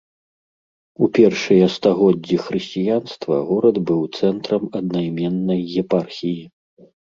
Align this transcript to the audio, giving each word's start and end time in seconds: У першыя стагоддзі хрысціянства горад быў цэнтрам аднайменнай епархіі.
У 1.03 1.09
першыя 1.17 1.65
стагоддзі 1.73 2.39
хрысціянства 2.47 3.35
горад 3.51 3.77
быў 3.91 4.01
цэнтрам 4.17 4.67
аднайменнай 4.83 5.61
епархіі. 5.85 6.37